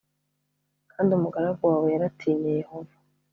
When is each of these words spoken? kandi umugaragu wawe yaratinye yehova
kandi 0.91 1.09
umugaragu 1.13 1.61
wawe 1.69 1.87
yaratinye 1.93 2.49
yehova 2.59 2.95